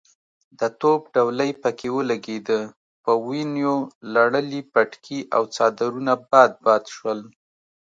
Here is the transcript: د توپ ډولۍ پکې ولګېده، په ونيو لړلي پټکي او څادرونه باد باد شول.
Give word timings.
د 0.59 0.61
توپ 0.79 1.01
ډولۍ 1.15 1.51
پکې 1.61 1.89
ولګېده، 1.97 2.59
په 3.03 3.11
ونيو 3.27 3.75
لړلي 4.13 4.61
پټکي 4.73 5.19
او 5.35 5.43
څادرونه 5.55 6.13
باد 6.29 6.51
باد 6.65 6.83
شول. 6.95 7.19